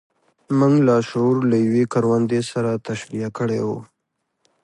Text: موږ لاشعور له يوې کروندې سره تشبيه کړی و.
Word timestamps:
موږ 0.59 0.73
لاشعور 0.87 1.35
له 1.49 1.57
يوې 1.65 1.83
کروندې 1.93 2.39
سره 2.51 2.71
تشبيه 2.87 3.29
کړی 3.37 3.61
و. 3.67 3.69